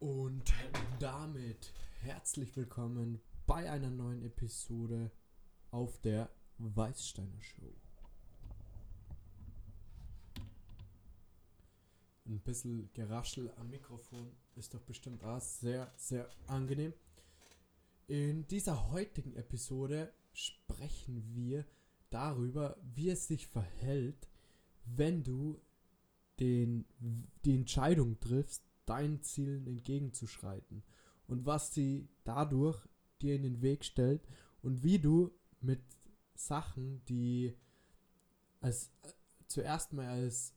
[0.00, 0.54] Und
[0.98, 5.10] damit herzlich willkommen bei einer neuen Episode
[5.70, 7.74] auf der Weißsteiner Show.
[12.24, 16.94] Ein bisschen Geraschel am Mikrofon ist doch bestimmt auch sehr, sehr angenehm.
[18.06, 21.66] In dieser heutigen Episode sprechen wir
[22.08, 24.30] darüber, wie es sich verhält,
[24.86, 25.60] wenn du
[26.38, 26.86] den,
[27.44, 30.82] die Entscheidung triffst, deinen Zielen entgegenzuschreiten
[31.28, 32.76] und was sie dadurch
[33.22, 34.26] dir in den Weg stellt
[34.62, 35.80] und wie du mit
[36.34, 37.54] Sachen, die
[38.60, 39.12] als äh,
[39.46, 40.54] zuerst mal als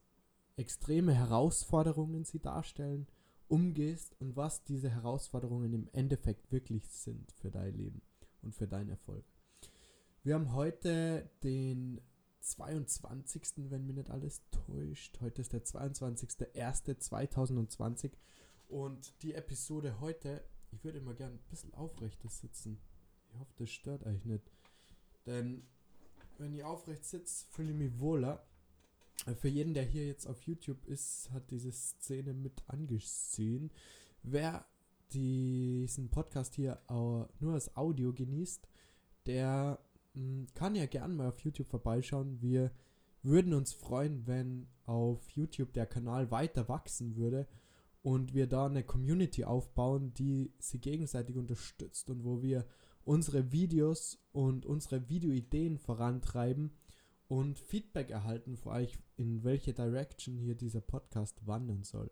[0.56, 3.08] extreme Herausforderungen sie darstellen,
[3.48, 8.02] umgehst und was diese Herausforderungen im Endeffekt wirklich sind für dein Leben
[8.42, 9.26] und für deinen Erfolg.
[10.24, 12.02] Wir haben heute den
[12.44, 15.22] 22., wenn mich nicht alles täuscht.
[15.22, 18.12] Heute ist der 22.01.2020
[18.68, 22.82] und die Episode heute, ich würde immer gern ein bisschen aufrechter sitzen.
[23.30, 24.52] Ich hoffe, das stört euch nicht.
[25.26, 25.66] Denn
[26.38, 28.46] wenn ich aufrecht sitze, fühle ich mich wohler.
[29.38, 33.72] Für jeden, der hier jetzt auf YouTube ist, hat diese Szene mit angesehen.
[34.22, 34.66] Wer
[35.14, 36.82] diesen Podcast hier
[37.40, 38.68] nur als Audio genießt,
[39.28, 39.80] der
[40.54, 42.42] kann ja gern mal auf YouTube vorbeischauen.
[42.42, 42.72] Wir
[43.22, 47.48] würden uns freuen, wenn auf YouTube der Kanal weiter wachsen würde
[48.02, 52.66] und wir da eine Community aufbauen, die sie gegenseitig unterstützt und wo wir
[53.06, 56.72] unsere Videos und unsere Videoideen vorantreiben
[57.28, 62.12] und Feedback erhalten für euch, in welche Direction hier dieser Podcast wandern soll.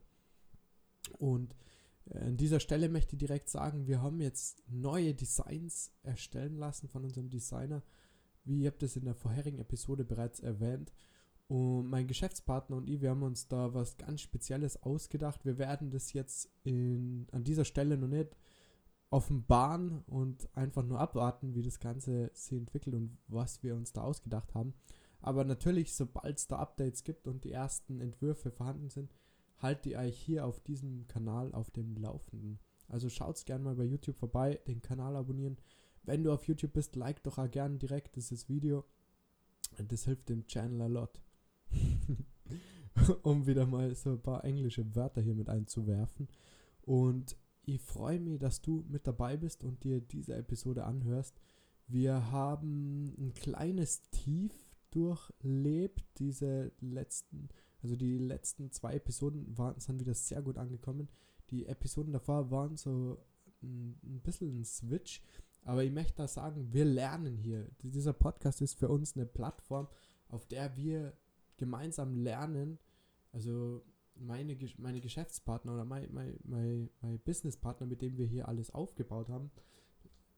[1.17, 1.55] Und
[2.09, 7.03] an dieser Stelle möchte ich direkt sagen, wir haben jetzt neue Designs erstellen lassen von
[7.03, 7.83] unserem Designer.
[8.43, 10.91] Wie ihr habt es in der vorherigen Episode bereits erwähnt.
[11.47, 15.45] Und mein Geschäftspartner und ich, wir haben uns da was ganz Spezielles ausgedacht.
[15.45, 18.35] Wir werden das jetzt in, an dieser Stelle noch nicht
[19.09, 24.01] offenbaren und einfach nur abwarten, wie das Ganze sich entwickelt und was wir uns da
[24.01, 24.73] ausgedacht haben.
[25.19, 29.13] Aber natürlich, sobald es da Updates gibt und die ersten Entwürfe vorhanden sind,
[29.61, 32.59] halte ich euch hier auf diesem Kanal auf dem Laufenden.
[32.87, 35.57] Also schaut gerne mal bei YouTube vorbei, den Kanal abonnieren.
[36.03, 38.85] Wenn du auf YouTube bist, like doch auch gerne direkt dieses Video.
[39.87, 41.21] Das hilft dem Channel a lot.
[43.23, 46.27] um wieder mal so ein paar englische Wörter hier mit einzuwerfen.
[46.81, 51.39] Und ich freue mich, dass du mit dabei bist und dir diese Episode anhörst.
[51.87, 54.53] Wir haben ein kleines Tief
[54.91, 57.49] durchlebt, diese letzten
[57.83, 61.07] also die letzten zwei Episoden waren, sind wieder sehr gut angekommen.
[61.49, 63.17] Die Episoden davor waren so
[63.63, 65.21] ein, ein bisschen ein Switch.
[65.63, 67.69] Aber ich möchte da sagen, wir lernen hier.
[67.83, 69.87] Dieser Podcast ist für uns eine Plattform,
[70.29, 71.13] auf der wir
[71.57, 72.79] gemeinsam lernen.
[73.31, 73.83] Also
[74.15, 79.29] meine, meine Geschäftspartner oder mein, mein, mein, mein Businesspartner, mit dem wir hier alles aufgebaut
[79.29, 79.51] haben,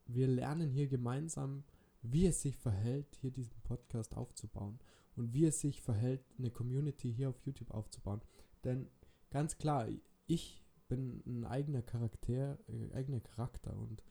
[0.06, 1.64] wir lernen hier gemeinsam,
[2.02, 4.80] wie es sich verhält, hier diesen Podcast aufzubauen
[5.16, 8.22] und wie es sich verhält, eine Community hier auf YouTube aufzubauen.
[8.64, 8.90] Denn
[9.30, 9.88] ganz klar,
[10.26, 14.04] ich bin ein eigener Charakter, äh, eigener Charakter und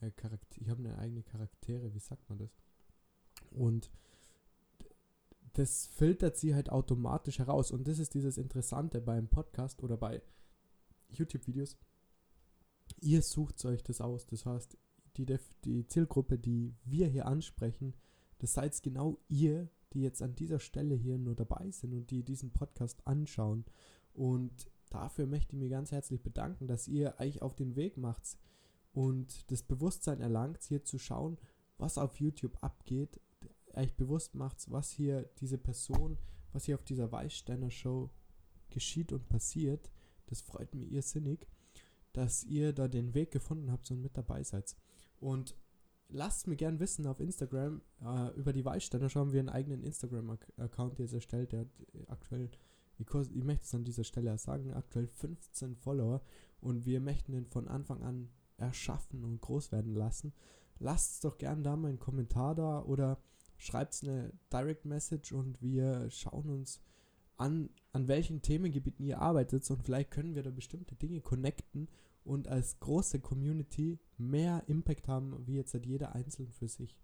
[0.00, 2.50] äh, Charakter, ich habe eine eigene Charaktere, wie sagt man das?
[3.50, 3.90] Und
[5.54, 7.70] das filtert sie halt automatisch heraus.
[7.70, 10.22] Und das ist dieses Interessante beim Podcast oder bei
[11.10, 11.76] YouTube-Videos.
[13.00, 14.26] Ihr sucht euch das aus.
[14.26, 14.78] Das heißt,
[15.16, 15.26] die,
[15.64, 17.94] die Zielgruppe, die wir hier ansprechen,
[18.38, 22.22] das seid genau ihr, die jetzt an dieser Stelle hier nur dabei sind und die
[22.22, 23.64] diesen Podcast anschauen.
[24.12, 28.38] Und dafür möchte ich mir ganz herzlich bedanken, dass ihr euch auf den Weg macht
[28.92, 31.38] und das Bewusstsein erlangt, hier zu schauen,
[31.78, 33.20] was auf YouTube abgeht,
[33.74, 36.18] euch bewusst macht, was hier diese Person,
[36.52, 38.10] was hier auf dieser Weißsteiner Show
[38.70, 39.90] geschieht und passiert.
[40.26, 41.46] Das freut mich irrsinnig,
[42.12, 44.76] dass ihr da den Weg gefunden habt und mit dabei seid.
[45.20, 45.56] Und
[46.12, 47.82] lasst mir gern wissen auf Instagram.
[48.04, 51.52] Äh, über die Weißsteiner schauen wir einen eigenen Instagram-Account jetzt erstellt.
[51.52, 51.68] Der hat
[52.08, 52.50] aktuell,
[52.98, 56.22] ich, ich möchte es an dieser Stelle sagen, aktuell 15 Follower.
[56.60, 60.32] Und wir möchten ihn von Anfang an erschaffen und groß werden lassen.
[60.78, 63.18] Lasst doch gern da mal einen Kommentar da oder
[63.56, 66.80] schreibt eine Direct Message und wir schauen uns
[67.36, 71.88] an, an welchen Themengebieten ihr arbeitet und vielleicht können wir da bestimmte Dinge connecten
[72.24, 76.96] und als große Community mehr Impact haben, wie jetzt halt jeder Einzelne für sich.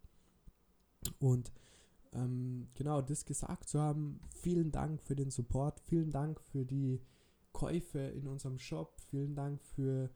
[1.19, 1.53] Und
[2.13, 7.01] ähm, genau das gesagt zu haben, vielen Dank für den Support, vielen Dank für die
[7.53, 10.11] Käufe in unserem Shop, vielen Dank für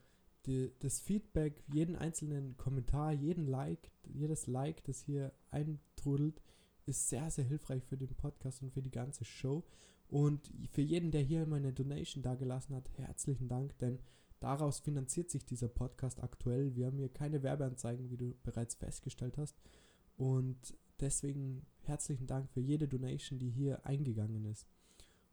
[0.47, 6.43] die, das Feedback, jeden einzelnen Kommentar, jeden Like, jedes Like, das hier eintrudelt,
[6.87, 9.65] ist sehr, sehr hilfreich für den Podcast und für die ganze Show.
[10.09, 13.99] Und für jeden, der hier meine Donation da gelassen hat, herzlichen Dank, denn
[14.43, 16.75] daraus finanziert sich dieser Podcast aktuell.
[16.75, 19.57] Wir haben hier keine Werbeanzeigen, wie du bereits festgestellt hast.
[20.17, 24.67] Und deswegen herzlichen Dank für jede Donation, die hier eingegangen ist.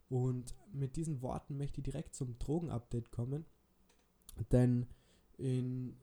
[0.08, 3.44] Und mit diesen Worten möchte ich direkt zum Drogenupdate kommen.
[4.50, 4.86] Denn
[5.36, 5.96] in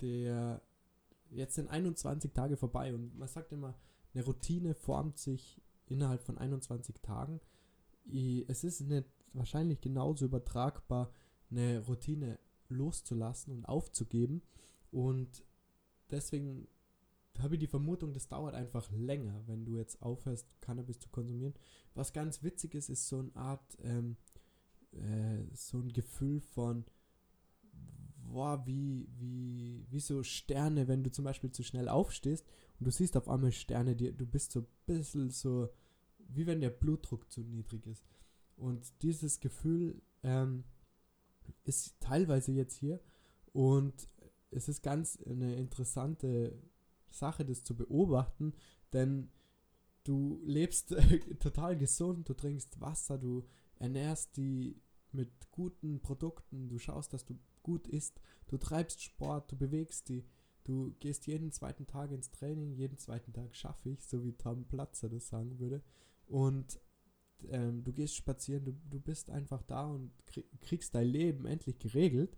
[0.00, 0.62] der
[1.30, 3.74] jetzt sind 21 Tage vorbei und man sagt immer,
[4.12, 7.40] eine Routine formt sich innerhalb von 21 Tagen.
[8.46, 11.12] Es ist nicht wahrscheinlich genauso übertragbar,
[11.50, 12.38] eine Routine
[12.68, 14.42] loszulassen und aufzugeben.
[14.90, 15.44] Und
[16.10, 16.68] deswegen
[17.38, 21.54] habe ich die Vermutung, das dauert einfach länger, wenn du jetzt aufhörst, Cannabis zu konsumieren.
[21.94, 24.16] Was ganz witzig ist, ist so eine Art, ähm,
[24.92, 26.84] äh, so ein Gefühl von,
[28.34, 32.46] boah, wie, wie, wie so Sterne, wenn du zum Beispiel zu schnell aufstehst
[32.78, 35.68] und du siehst auf einmal Sterne, die, du bist so ein bisschen so,
[36.18, 38.04] wie wenn der Blutdruck zu niedrig ist.
[38.56, 40.64] Und dieses Gefühl ähm,
[41.64, 43.00] ist teilweise jetzt hier
[43.52, 44.08] und
[44.50, 46.56] es ist ganz eine interessante
[47.10, 48.54] Sache, das zu beobachten,
[48.92, 49.30] denn
[50.04, 50.94] du lebst
[51.40, 53.46] total gesund, du trinkst Wasser, du
[53.78, 54.80] ernährst die
[55.12, 60.24] mit guten Produkten, du schaust, dass du gut isst, du treibst Sport, du bewegst die,
[60.64, 64.64] du gehst jeden zweiten Tag ins Training, jeden zweiten Tag schaffe ich, so wie Tom
[64.66, 65.82] Platzer das sagen würde.
[66.26, 66.80] Und
[67.50, 70.12] ähm, du gehst spazieren, du, du bist einfach da und
[70.60, 72.36] kriegst dein Leben endlich geregelt.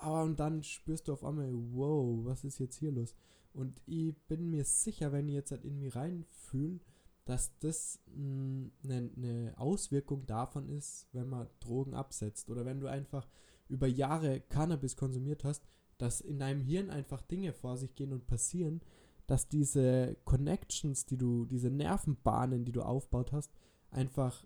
[0.00, 3.14] Aber und dann spürst du auf einmal, wow, was ist jetzt hier los?
[3.52, 6.80] Und ich bin mir sicher, wenn ich jetzt halt in mich reinfühle,
[7.24, 12.50] dass das eine ne Auswirkung davon ist, wenn man Drogen absetzt.
[12.50, 13.28] Oder wenn du einfach
[13.68, 15.62] über Jahre Cannabis konsumiert hast,
[15.98, 18.80] dass in deinem Hirn einfach Dinge vor sich gehen und passieren,
[19.26, 23.52] dass diese Connections, die du, diese Nervenbahnen, die du aufbaut hast,
[23.92, 24.44] einfach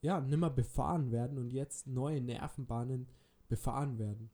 [0.00, 3.08] ja nimmer befahren werden und jetzt neue Nervenbahnen
[3.48, 4.30] befahren werden.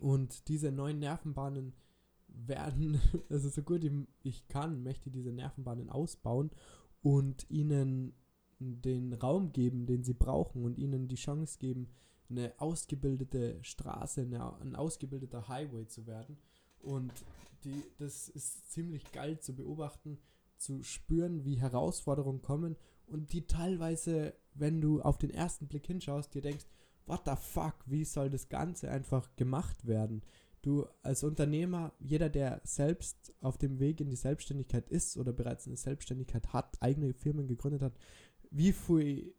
[0.00, 1.74] Und diese neuen Nervenbahnen
[2.28, 3.00] werden,
[3.30, 3.82] also so gut
[4.22, 6.50] ich kann, möchte diese Nervenbahnen ausbauen
[7.02, 8.14] und ihnen
[8.58, 11.88] den Raum geben, den sie brauchen und ihnen die Chance geben,
[12.28, 16.38] eine ausgebildete Straße, eine, ein ausgebildeter Highway zu werden.
[16.80, 17.12] Und
[17.64, 20.18] die, das ist ziemlich geil zu beobachten,
[20.56, 22.76] zu spüren, wie Herausforderungen kommen
[23.06, 26.66] und die teilweise, wenn du auf den ersten Blick hinschaust, dir denkst,
[27.06, 30.22] what the fuck, wie soll das Ganze einfach gemacht werden?
[30.62, 35.66] Du als Unternehmer, jeder, der selbst auf dem Weg in die Selbstständigkeit ist oder bereits
[35.66, 37.96] eine Selbstständigkeit hat, eigene Firmen gegründet hat,
[38.50, 39.34] wie viel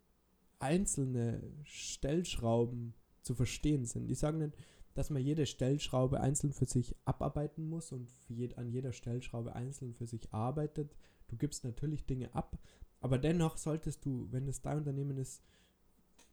[0.59, 4.07] einzelne Stellschrauben zu verstehen sind.
[4.07, 4.53] Die sagen
[4.93, 8.11] dass man jede Stellschraube einzeln für sich abarbeiten muss und
[8.55, 10.95] an jeder Stellschraube einzeln für sich arbeitet.
[11.27, 12.57] Du gibst natürlich Dinge ab,
[12.99, 15.41] aber dennoch solltest du, wenn es dein Unternehmen ist,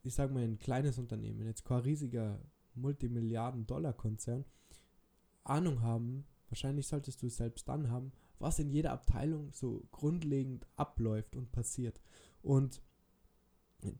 [0.02, 2.40] ich sage mal ein kleines Unternehmen, jetzt kein riesiger
[2.74, 4.44] Multimilliarden-Dollar-Konzern,
[5.44, 10.66] Ahnung haben, wahrscheinlich solltest du es selbst dann haben, was in jeder Abteilung so grundlegend
[10.76, 12.00] abläuft und passiert.
[12.42, 12.82] Und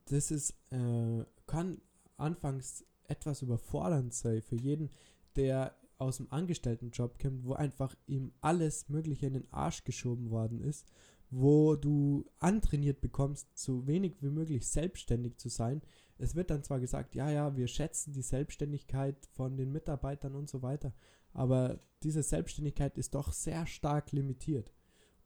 [0.07, 1.81] das ist, äh, kann
[2.17, 4.91] anfangs etwas überfordernd sein für jeden,
[5.37, 10.61] der aus dem Angestelltenjob kommt, wo einfach ihm alles Mögliche in den Arsch geschoben worden
[10.61, 10.87] ist,
[11.31, 15.83] wo du antrainiert bekommst, so wenig wie möglich selbstständig zu sein.
[16.19, 20.49] Es wird dann zwar gesagt, ja, ja, wir schätzen die Selbstständigkeit von den Mitarbeitern und
[20.49, 20.95] so weiter,
[21.33, 24.73] aber diese Selbstständigkeit ist doch sehr stark limitiert.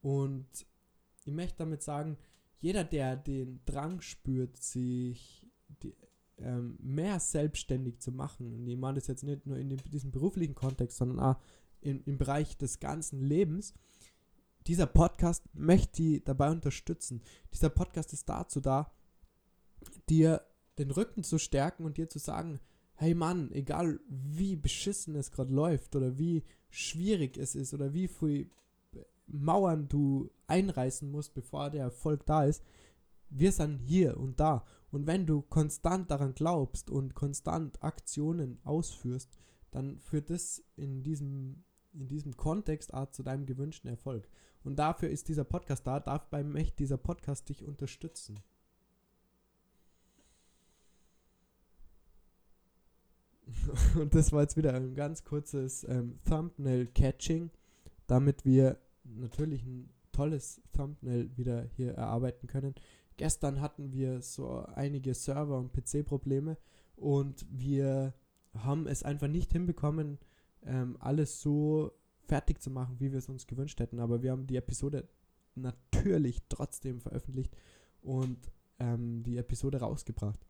[0.01, 0.47] Und
[1.25, 2.17] ich möchte damit sagen,
[2.61, 5.47] jeder, der den Drang spürt, sich
[5.83, 5.95] die,
[6.39, 10.11] ähm, mehr selbstständig zu machen, und ich meine das jetzt nicht nur in dem, diesem
[10.11, 11.41] beruflichen Kontext, sondern auch
[11.81, 13.75] in, im Bereich des ganzen Lebens,
[14.69, 17.23] dieser Podcast möchte die dabei unterstützen.
[17.53, 18.93] Dieser Podcast ist dazu da,
[20.09, 20.43] dir
[20.79, 22.61] den Rücken zu stärken und dir zu sagen,
[22.95, 28.09] hey Mann, egal wie beschissen es gerade läuft oder wie schwierig es ist oder wie
[28.09, 28.51] viel
[29.27, 32.63] Mauern du einreißen musst, bevor der Erfolg da ist,
[33.31, 34.65] wir sind hier und da.
[34.91, 39.39] Und wenn du konstant daran glaubst und konstant Aktionen ausführst,
[39.71, 44.29] dann führt das in diesem, in diesem Kontext auch zu deinem gewünschten Erfolg.
[44.65, 48.41] Und dafür ist dieser Podcast da, darf beim Echt dieser Podcast dich unterstützen.
[53.99, 57.51] Und das war jetzt wieder ein ganz kurzes ähm, Thumbnail-Catching,
[58.07, 62.75] damit wir natürlich ein tolles Thumbnail wieder hier erarbeiten können.
[63.17, 66.57] Gestern hatten wir so einige Server- und PC-Probleme
[66.97, 68.15] und wir
[68.55, 70.19] haben es einfach nicht hinbekommen,
[70.69, 71.93] ähm, alles so
[72.27, 74.01] fertig zu machen, wie wir es uns gewünscht hätten.
[74.01, 75.09] Aber wir haben die Episode
[75.55, 77.57] natürlich trotzdem veröffentlicht
[78.03, 78.39] und
[78.79, 80.47] ähm, die Episode rausgebracht.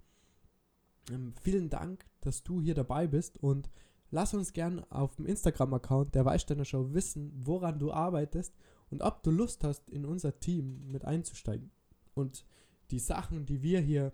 [1.11, 3.71] ähm, vielen Dank, dass du hier dabei bist und
[4.11, 8.55] lass uns gern auf dem Instagram-Account der Weißsteiner Show wissen, woran du arbeitest
[8.91, 11.71] und ob du Lust hast, in unser Team mit einzusteigen
[12.15, 12.45] und
[12.91, 14.13] die Sachen, die wir hier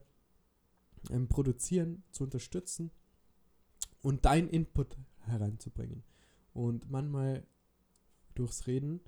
[1.10, 2.90] ähm, produzieren, zu unterstützen
[4.02, 4.96] und dein Input
[5.26, 6.02] hereinzubringen.
[6.52, 7.46] Und manchmal
[8.34, 9.00] durchs Reden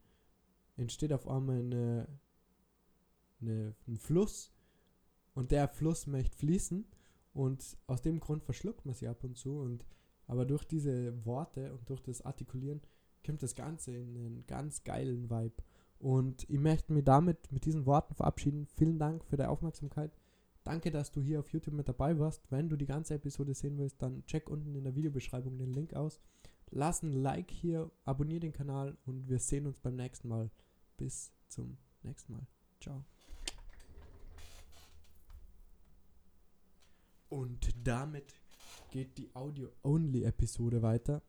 [0.77, 2.09] entsteht auf einmal eine,
[3.41, 4.53] eine, ein Fluss
[5.35, 6.87] und der Fluss möchte fließen
[7.33, 9.85] und aus dem Grund verschluckt man sie ab und zu und
[10.27, 12.81] aber durch diese Worte und durch das Artikulieren
[13.25, 15.63] kommt das Ganze in einen ganz geilen Vibe.
[15.99, 18.67] Und ich möchte mich damit mit diesen Worten verabschieden.
[18.67, 20.13] Vielen Dank für deine Aufmerksamkeit.
[20.67, 22.43] Danke, dass du hier auf YouTube mit dabei warst.
[22.51, 25.95] Wenn du die ganze Episode sehen willst, dann check unten in der Videobeschreibung den Link
[25.95, 26.21] aus.
[26.73, 30.51] Lass ein Like hier, abonniere den Kanal und wir sehen uns beim nächsten Mal.
[30.97, 32.49] Bis zum nächsten Mal.
[32.81, 33.05] Ciao.
[37.29, 38.35] Und damit
[38.91, 41.23] geht die Audio-Only-Episode weiter.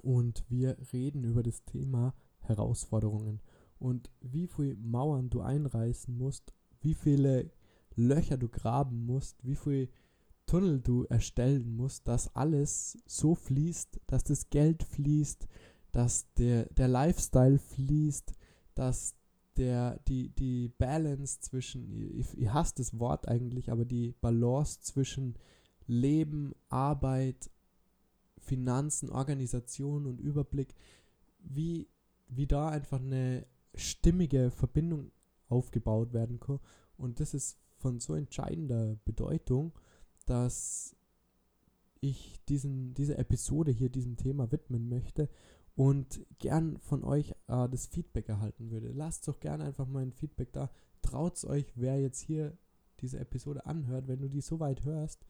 [0.00, 3.42] Und wir reden über das Thema Herausforderungen
[3.78, 7.50] und wie viele Mauern du einreißen musst, wie viele
[7.96, 9.88] Löcher du graben musst, wie viele
[10.46, 15.46] Tunnel du erstellen musst, dass alles so fließt, dass das Geld fließt,
[15.92, 18.32] dass der, der Lifestyle fließt,
[18.74, 19.14] dass
[19.56, 25.36] der, die, die Balance zwischen, ich, ich hasse das Wort eigentlich, aber die Balance zwischen
[25.86, 27.50] Leben, Arbeit,
[28.38, 30.74] Finanzen, Organisation und Überblick,
[31.38, 31.88] wie,
[32.28, 35.12] wie da einfach eine stimmige Verbindung
[35.48, 36.58] aufgebaut werden kann.
[36.96, 39.72] Und das ist von so entscheidender Bedeutung,
[40.26, 40.94] dass
[42.00, 45.28] ich diesen, diese Episode hier diesem Thema widmen möchte
[45.74, 48.92] und gern von euch äh, das Feedback erhalten würde.
[48.92, 50.70] Lasst doch gerne einfach mal ein Feedback da.
[51.02, 52.56] Traut euch, wer jetzt hier
[53.00, 55.24] diese Episode anhört, wenn du die so weit hörst,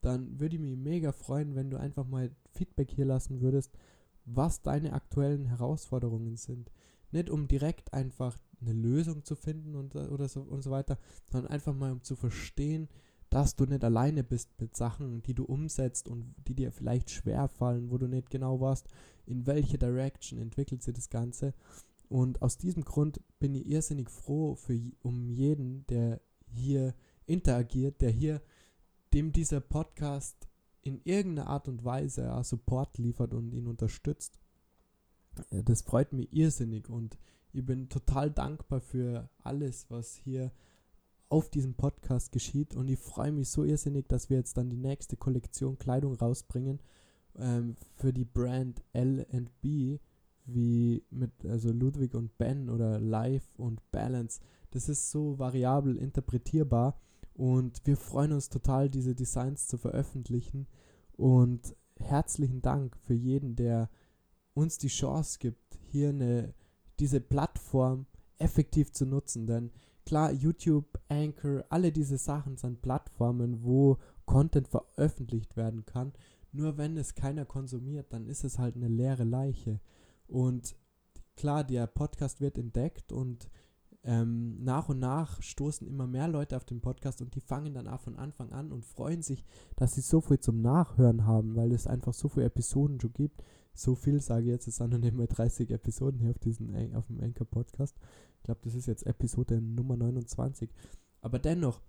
[0.00, 3.76] dann würde ich mich mega freuen, wenn du einfach mal Feedback hier lassen würdest,
[4.24, 6.70] was deine aktuellen Herausforderungen sind.
[7.10, 10.98] Nicht um direkt einfach eine Lösung zu finden und, oder so und so weiter,
[11.30, 12.88] sondern einfach mal um zu verstehen,
[13.30, 17.48] dass du nicht alleine bist mit Sachen, die du umsetzt und die dir vielleicht schwer
[17.48, 18.88] fallen, wo du nicht genau weißt,
[19.26, 21.54] in welche Direction entwickelt sich das Ganze.
[22.08, 26.20] Und aus diesem Grund bin ich irrsinnig froh für, um jeden, der
[26.52, 26.94] hier
[27.26, 28.42] interagiert, der hier,
[29.14, 30.48] dem dieser Podcast
[30.82, 34.40] in irgendeiner Art und Weise Support liefert und ihn unterstützt.
[35.50, 37.16] Das freut mich irrsinnig und
[37.52, 40.52] ich bin total dankbar für alles, was hier
[41.28, 42.74] auf diesem Podcast geschieht.
[42.74, 46.80] Und ich freue mich so irrsinnig, dass wir jetzt dann die nächste Kollektion Kleidung rausbringen
[47.36, 49.98] ähm, für die Brand L&B
[50.46, 54.40] wie mit also Ludwig und Ben oder Life und Balance.
[54.70, 57.00] Das ist so variabel interpretierbar.
[57.34, 60.66] Und wir freuen uns total, diese Designs zu veröffentlichen.
[61.12, 63.88] Und herzlichen Dank für jeden, der
[64.54, 66.54] uns die Chance gibt, hier eine,
[67.00, 68.06] diese Plattform
[68.38, 69.70] effektiv zu nutzen, denn
[70.10, 76.12] Klar, YouTube, Anchor, alle diese Sachen sind Plattformen, wo Content veröffentlicht werden kann.
[76.50, 79.78] Nur wenn es keiner konsumiert, dann ist es halt eine leere Leiche.
[80.26, 80.74] Und
[81.36, 83.48] klar, der Podcast wird entdeckt und
[84.02, 87.86] ähm, nach und nach stoßen immer mehr Leute auf den Podcast und die fangen dann
[87.86, 89.44] auch von Anfang an und freuen sich,
[89.76, 93.44] dass sie so viel zum Nachhören haben, weil es einfach so viele Episoden schon gibt.
[93.74, 96.94] So viel sage ich jetzt, es sind noch nicht mal 30 Episoden hier auf, diesen,
[96.94, 97.96] auf dem Anchor Podcast.
[98.38, 100.70] Ich glaube, das ist jetzt Episode Nummer 29.
[101.20, 101.80] Aber dennoch,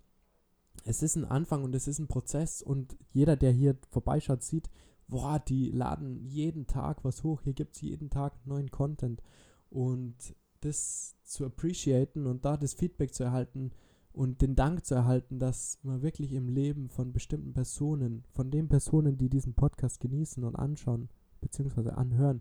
[0.84, 4.70] es ist ein Anfang und es ist ein Prozess und jeder, der hier vorbeischaut, sieht,
[5.08, 7.42] boah, die laden jeden Tag was hoch.
[7.42, 9.22] Hier gibt es jeden Tag neuen Content.
[9.68, 13.72] Und das zu appreciaten und da das Feedback zu erhalten
[14.12, 18.68] und den Dank zu erhalten, dass man wirklich im Leben von bestimmten Personen, von den
[18.68, 21.08] Personen, die diesen Podcast genießen und anschauen,
[21.42, 22.40] beziehungsweise anhören,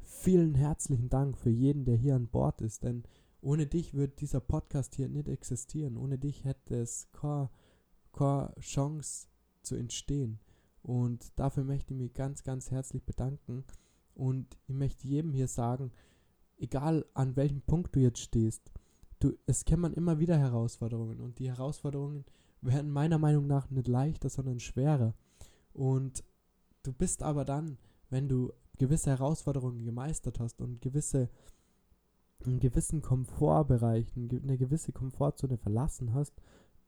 [0.00, 3.04] vielen herzlichen Dank für jeden, der hier an Bord ist, denn
[3.42, 5.96] ohne dich würde dieser Podcast hier nicht existieren.
[5.96, 7.50] Ohne dich hätte es keine,
[8.12, 9.28] keine Chance
[9.62, 10.40] zu entstehen.
[10.82, 13.64] Und dafür möchte ich mich ganz, ganz herzlich bedanken.
[14.14, 15.92] Und ich möchte jedem hier sagen,
[16.58, 18.70] egal an welchem Punkt du jetzt stehst,
[19.20, 21.20] du, es man immer wieder Herausforderungen.
[21.20, 22.24] Und die Herausforderungen
[22.60, 25.14] werden meiner Meinung nach nicht leichter, sondern schwerer.
[25.72, 26.24] Und
[26.82, 27.78] du bist aber dann,
[28.10, 31.28] wenn du gewisse Herausforderungen gemeistert hast und gewisse
[32.46, 36.32] einen gewissen Komfortbereich, eine gewisse Komfortzone verlassen hast,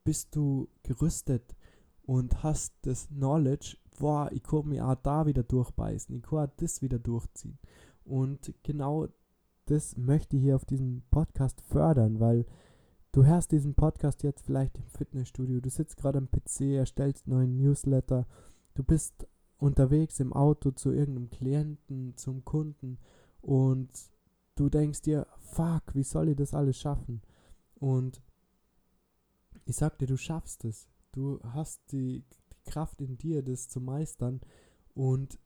[0.04, 1.54] bist du gerüstet
[2.02, 6.82] und hast das Knowledge, boah, ich kann mich auch da wieder durchbeißen, ich kann das
[6.82, 7.58] wieder durchziehen.
[8.04, 9.08] Und genau
[9.66, 12.46] das möchte ich hier auf diesem Podcast fördern, weil
[13.12, 17.56] du hörst diesen Podcast jetzt vielleicht im Fitnessstudio, du sitzt gerade am PC, erstellst neuen
[17.56, 18.26] Newsletter,
[18.74, 19.28] du bist
[19.62, 22.98] unterwegs im Auto zu irgendeinem Klienten, zum Kunden
[23.40, 23.90] und
[24.56, 27.22] du denkst dir, fuck, wie soll ich das alles schaffen?
[27.76, 28.20] Und
[29.64, 30.88] ich sag dir, du schaffst es.
[31.12, 34.40] Du hast die, die Kraft in dir, das zu meistern
[34.94, 35.38] und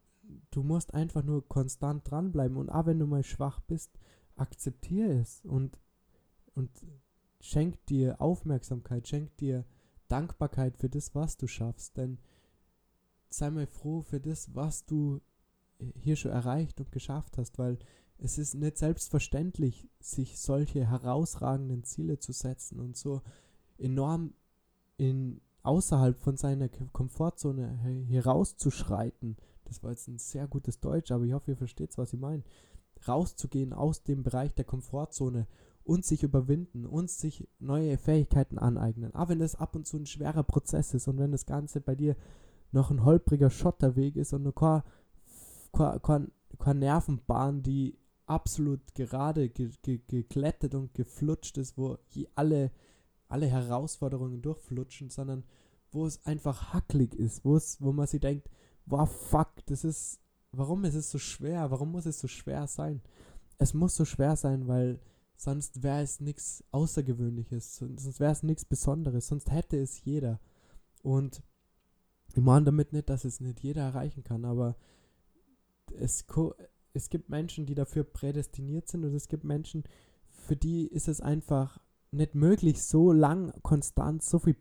[0.50, 3.98] du musst einfach nur konstant dranbleiben und auch wenn du mal schwach bist,
[4.36, 5.78] akzeptiere es und,
[6.54, 6.70] und
[7.40, 9.66] schenk dir Aufmerksamkeit, schenk dir
[10.08, 12.18] Dankbarkeit für das, was du schaffst, denn
[13.28, 15.20] sei mal froh für das, was du
[15.94, 17.78] hier schon erreicht und geschafft hast, weil
[18.18, 23.22] es ist nicht selbstverständlich, sich solche herausragenden Ziele zu setzen und so
[23.78, 24.32] enorm
[24.96, 29.36] in außerhalb von seiner Komfortzone herauszuschreiten.
[29.64, 32.44] Das war jetzt ein sehr gutes Deutsch, aber ich hoffe, ihr versteht, was ich meine.
[33.06, 35.46] Rauszugehen aus dem Bereich der Komfortzone
[35.84, 39.14] und sich überwinden und sich neue Fähigkeiten aneignen.
[39.14, 41.94] Auch wenn das ab und zu ein schwerer Prozess ist und wenn das Ganze bei
[41.94, 42.16] dir
[42.76, 44.84] noch ein holpriger Schotterweg ist und nur keine,
[45.72, 51.98] keine, keine Nervenbahn, die absolut gerade ge, ge, geglättet und geflutscht ist, wo
[52.34, 52.70] alle,
[53.28, 55.44] alle Herausforderungen durchflutschen, sondern
[55.90, 58.50] wo es einfach hacklig ist, wo es, wo man sich denkt,
[58.84, 60.20] wow, fuck, das ist,
[60.52, 61.70] warum ist es so schwer?
[61.70, 63.00] Warum muss es so schwer sein?
[63.58, 65.00] Es muss so schwer sein, weil
[65.36, 70.40] sonst wäre es nichts Außergewöhnliches, sonst wäre es nichts Besonderes, sonst hätte es jeder.
[71.02, 71.42] Und
[72.36, 74.76] ich meine damit nicht, dass es nicht jeder erreichen kann, aber
[75.98, 76.26] es,
[76.92, 79.84] es gibt Menschen, die dafür prädestiniert sind und es gibt Menschen,
[80.28, 81.78] für die ist es einfach
[82.10, 84.56] nicht möglich, so lang konstant so viel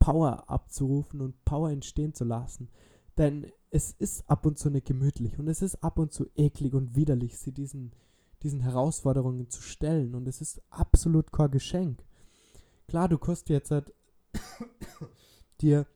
[0.00, 2.68] Power abzurufen und Power entstehen zu lassen.
[3.16, 6.74] Denn es ist ab und zu nicht gemütlich und es ist ab und zu eklig
[6.74, 7.92] und widerlich, sie diesen,
[8.42, 10.16] diesen Herausforderungen zu stellen.
[10.16, 12.02] Und es ist absolut kein Geschenk.
[12.88, 13.94] Klar, du kannst jetzt halt
[15.60, 15.86] dir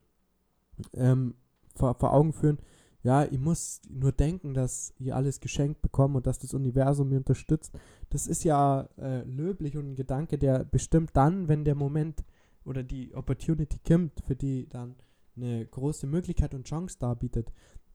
[0.95, 1.35] ähm,
[1.75, 2.59] vor, vor Augen führen,
[3.05, 7.19] ja, ich muss nur denken, dass ich alles geschenkt bekomme und dass das Universum mir
[7.19, 7.73] unterstützt.
[8.09, 12.25] Das ist ja äh, löblich und ein Gedanke, der bestimmt dann, wenn der Moment
[12.65, 14.97] oder die Opportunity kommt, für die dann
[15.37, 17.53] eine große Möglichkeit und Chance darbietet.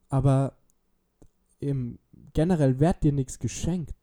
[0.10, 0.54] Aber
[1.60, 1.98] im
[2.34, 3.96] generell wird dir nichts geschenkt.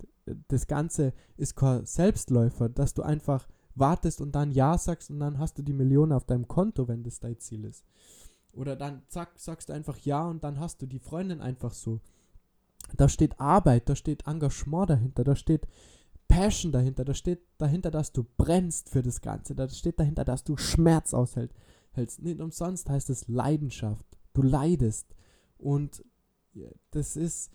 [0.49, 5.39] Das Ganze ist kein Selbstläufer, dass du einfach wartest und dann Ja sagst und dann
[5.39, 7.85] hast du die Millionen auf deinem Konto, wenn das dein Ziel ist.
[8.57, 12.01] Oder dann zack, sagst du einfach ja und dann hast du die Freundin einfach so.
[12.97, 15.67] Da steht Arbeit, da steht Engagement dahinter, da steht
[16.29, 20.45] Passion dahinter, da steht dahinter, dass du brennst für das Ganze, da steht dahinter, dass
[20.45, 21.55] du Schmerz aushältst.
[22.21, 24.05] Nicht umsonst heißt es Leidenschaft.
[24.33, 25.15] Du leidest.
[25.59, 26.05] Und
[26.91, 27.51] das ist,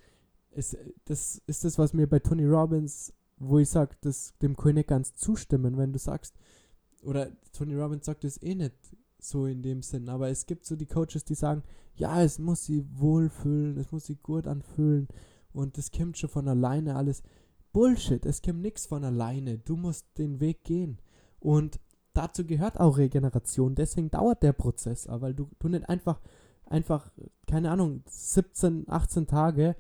[0.51, 3.95] ist, das ist das, was mir bei Tony Robbins, wo ich sage,
[4.41, 6.35] dem nicht ganz zustimmen, wenn du sagst,
[7.03, 8.75] oder Tony Robbins sagt es eh nicht
[9.23, 10.09] so in dem Sinn.
[10.09, 11.63] Aber es gibt so die Coaches, die sagen,
[11.95, 15.07] ja, es muss sie wohlfühlen, es muss sie gut anfühlen
[15.53, 17.23] und das kommt schon von alleine alles.
[17.73, 19.57] Bullshit, es kommt nichts von alleine.
[19.57, 20.99] Du musst den Weg gehen.
[21.39, 21.79] Und
[22.13, 23.75] dazu gehört auch Regeneration.
[23.75, 26.21] Deswegen dauert der Prozess, weil du, du nicht einfach,
[26.65, 27.11] einfach,
[27.47, 29.75] keine Ahnung, 17, 18 Tage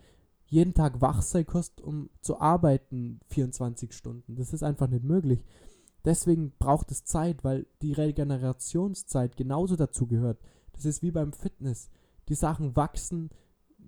[0.45, 4.35] jeden Tag wach sein kannst, um zu arbeiten 24 Stunden.
[4.35, 5.45] Das ist einfach nicht möglich.
[6.05, 10.39] Deswegen braucht es Zeit, weil die Regenerationszeit genauso dazu gehört.
[10.73, 11.89] Das ist wie beim Fitness.
[12.29, 13.29] Die Sachen wachsen,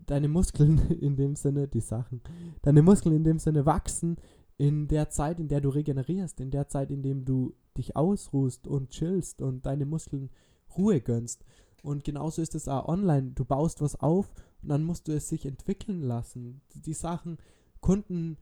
[0.06, 2.22] deine Muskeln in dem Sinne, die Sachen,
[2.62, 4.18] deine Muskeln in dem Sinne wachsen
[4.58, 8.68] in der Zeit, in der du regenerierst, in der Zeit, in dem du dich ausruhst
[8.68, 10.30] und chillst und deine Muskeln
[10.78, 11.44] Ruhe gönnst.
[11.82, 13.32] Und genauso ist es auch online.
[13.32, 16.62] Du baust was auf und dann musst du es sich entwickeln lassen.
[16.76, 17.38] Die Sachen,
[17.82, 18.38] Kunden,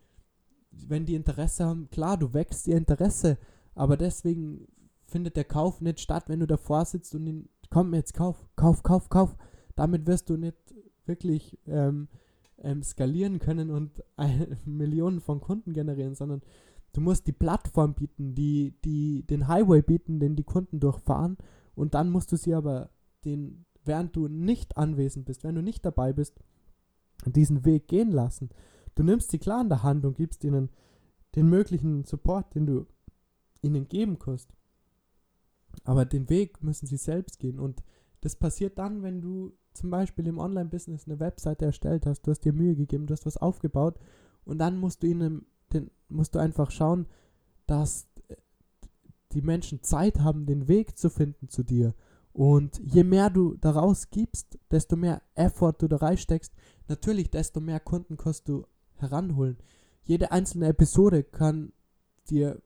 [0.72, 3.38] wenn die Interesse haben, klar, du wächst ihr Interesse,
[3.76, 4.68] aber deswegen
[5.06, 8.84] findet der Kauf nicht statt, wenn du davor sitzt und ihn, komm jetzt, kauf, kauf,
[8.84, 9.36] kauf, kauf.
[9.76, 10.58] Damit wirst du nicht
[11.06, 12.08] wirklich ähm,
[12.60, 14.04] ähm, skalieren können und
[14.66, 16.42] Millionen von Kunden generieren, sondern
[16.94, 21.38] du musst die Plattform bieten, die, die, den Highway bieten, den die Kunden durchfahren
[21.76, 22.90] und dann musst du sie aber
[23.26, 26.40] den, während du nicht anwesend bist, wenn du nicht dabei bist,
[27.26, 28.50] diesen Weg gehen lassen.
[28.96, 30.70] Du nimmst sie klar in der Hand und gibst ihnen
[31.36, 32.88] den möglichen Support, den du
[33.62, 34.54] ihnen geben kannst.
[35.84, 37.60] Aber den Weg müssen sie selbst gehen.
[37.60, 37.84] Und
[38.22, 42.42] das passiert dann, wenn du zum Beispiel im Online-Business eine Webseite erstellt hast, du hast
[42.42, 43.98] dir Mühe gegeben, du hast was aufgebaut
[44.44, 47.08] und dann musst du ihnen, den, musst du einfach schauen,
[47.68, 48.36] dass äh,
[49.32, 51.94] die Menschen Zeit haben, den Weg zu finden zu dir.
[52.34, 56.54] Und je mehr du daraus gibst, desto mehr Effort du da reinsteckst,
[56.88, 59.58] natürlich, desto mehr Kunden kannst du heranholen.
[60.04, 61.74] Jede einzelne Episode kann
[62.30, 62.62] dir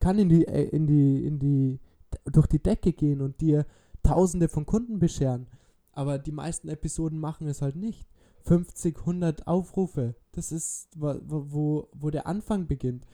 [0.00, 1.80] kann in die, äh, in die, in die,
[2.24, 3.66] durch die Decke gehen und dir
[4.02, 5.48] Tausende von Kunden bescheren.
[5.90, 8.06] Aber die meisten Episoden machen es halt nicht.
[8.42, 13.04] 50, 100 Aufrufe, das ist, wo, wo, der Anfang beginnt.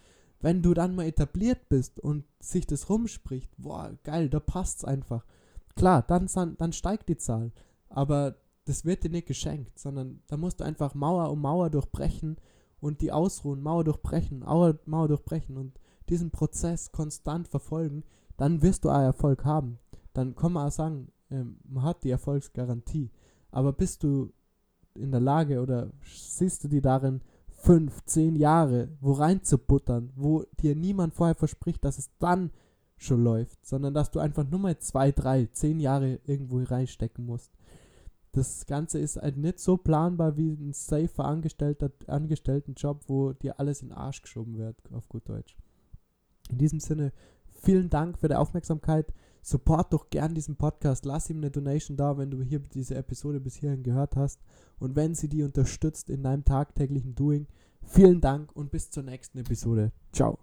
[0.41, 5.25] Wenn du dann mal etabliert bist und sich das rumspricht, boah, geil, da passt's einfach.
[5.75, 7.53] Klar, dann, dann steigt die Zahl.
[7.89, 12.37] Aber das wird dir nicht geschenkt, sondern da musst du einfach Mauer um Mauer durchbrechen
[12.81, 18.05] und die ausruhen, Mauer durchbrechen, Mauer, Mauer durchbrechen und diesen Prozess konstant verfolgen,
[18.37, 19.79] dann wirst du auch Erfolg haben.
[20.13, 23.11] Dann kann man auch sagen, ähm, man hat die Erfolgsgarantie.
[23.51, 24.33] Aber bist du
[24.95, 27.23] in der Lage oder siehst du die darin,
[27.63, 32.51] fünf, zehn Jahre wo reinzubuttern, wo dir niemand vorher verspricht, dass es dann
[32.97, 37.53] schon läuft, sondern dass du einfach nur mal zwei, drei, zehn Jahre irgendwo reinstecken musst.
[38.33, 43.83] Das Ganze ist halt nicht so planbar wie ein safer Angestellter, Angestelltenjob, wo dir alles
[43.83, 45.57] in den Arsch geschoben wird, auf gut Deutsch.
[46.51, 47.13] In diesem Sinne,
[47.63, 49.13] vielen Dank für die Aufmerksamkeit.
[49.43, 51.05] Support doch gern diesen Podcast.
[51.05, 54.41] Lass ihm eine Donation da, wenn du hier diese Episode bis hierhin gehört hast.
[54.79, 57.47] Und wenn sie die unterstützt in deinem tagtäglichen Doing.
[57.85, 59.93] Vielen Dank und bis zur nächsten Episode.
[60.13, 60.39] Ciao.